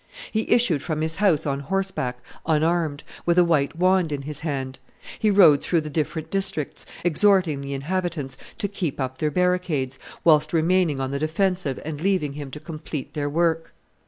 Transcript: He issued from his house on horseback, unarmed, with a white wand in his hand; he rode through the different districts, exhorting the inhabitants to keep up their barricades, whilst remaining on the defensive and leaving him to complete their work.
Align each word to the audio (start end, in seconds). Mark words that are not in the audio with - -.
He 0.31 0.49
issued 0.49 0.81
from 0.81 1.01
his 1.01 1.17
house 1.17 1.45
on 1.45 1.59
horseback, 1.59 2.21
unarmed, 2.47 3.03
with 3.27 3.37
a 3.37 3.43
white 3.43 3.75
wand 3.75 4.11
in 4.11 4.23
his 4.23 4.39
hand; 4.39 4.79
he 5.19 5.29
rode 5.29 5.61
through 5.61 5.81
the 5.81 5.91
different 5.91 6.31
districts, 6.31 6.87
exhorting 7.03 7.61
the 7.61 7.73
inhabitants 7.75 8.35
to 8.57 8.67
keep 8.67 8.99
up 8.99 9.19
their 9.19 9.29
barricades, 9.29 9.99
whilst 10.23 10.53
remaining 10.53 10.99
on 10.99 11.11
the 11.11 11.19
defensive 11.19 11.79
and 11.85 12.01
leaving 12.01 12.33
him 12.33 12.49
to 12.49 12.59
complete 12.59 13.13
their 13.13 13.29
work. 13.29 13.75